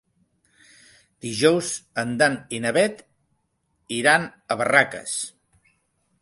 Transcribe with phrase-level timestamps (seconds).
[1.25, 1.69] Dijous
[2.03, 3.05] en Dan i na Bet
[3.99, 5.15] iran a Barraques.